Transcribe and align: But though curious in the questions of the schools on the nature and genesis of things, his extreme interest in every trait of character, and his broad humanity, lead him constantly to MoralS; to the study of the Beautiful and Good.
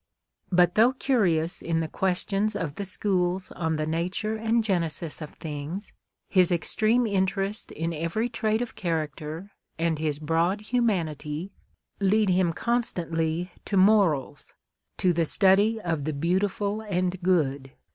But 0.51 0.73
though 0.73 0.93
curious 0.93 1.61
in 1.61 1.79
the 1.79 1.87
questions 1.87 2.55
of 2.55 2.73
the 2.73 2.85
schools 2.85 3.51
on 3.51 3.75
the 3.75 3.85
nature 3.85 4.35
and 4.35 4.63
genesis 4.63 5.21
of 5.21 5.29
things, 5.29 5.93
his 6.27 6.51
extreme 6.51 7.05
interest 7.05 7.71
in 7.71 7.93
every 7.93 8.27
trait 8.27 8.63
of 8.63 8.73
character, 8.73 9.51
and 9.77 9.99
his 9.99 10.17
broad 10.17 10.61
humanity, 10.61 11.51
lead 11.99 12.29
him 12.29 12.51
constantly 12.51 13.51
to 13.65 13.77
MoralS; 13.77 14.55
to 14.97 15.13
the 15.13 15.23
study 15.23 15.79
of 15.79 16.05
the 16.05 16.13
Beautiful 16.13 16.81
and 16.81 17.21
Good. 17.21 17.73